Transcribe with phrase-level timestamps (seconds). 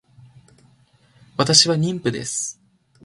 [1.37, 2.59] 私は妊婦です